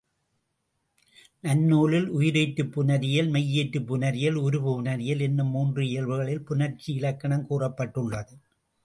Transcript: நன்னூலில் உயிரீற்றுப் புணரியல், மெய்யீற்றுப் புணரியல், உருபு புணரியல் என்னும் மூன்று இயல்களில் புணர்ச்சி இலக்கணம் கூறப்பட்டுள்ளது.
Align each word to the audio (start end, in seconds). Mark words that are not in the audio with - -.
நன்னூலில் 1.43 2.07
உயிரீற்றுப் 2.09 2.71
புணரியல், 2.71 3.29
மெய்யீற்றுப் 3.29 3.85
புணரியல், 3.85 4.35
உருபு 4.35 4.73
புணரியல் 4.73 5.19
என்னும் 5.19 5.47
மூன்று 5.47 5.87
இயல்களில் 5.87 6.43
புணர்ச்சி 6.49 6.89
இலக்கணம் 6.93 7.45
கூறப்பட்டுள்ளது. 7.49 8.33